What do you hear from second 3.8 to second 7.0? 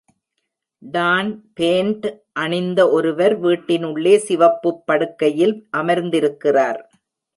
உள்ளே சிவப்பு படுக்கையில் அமர்ந்திருக்கிறார்.